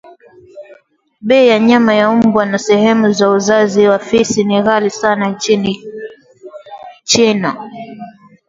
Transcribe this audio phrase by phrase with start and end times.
[1.27, 5.79] bei ya nyama ya mbwa na sehemu za uzazi wa fisi ni ghali sana nchini
[7.03, 7.69] China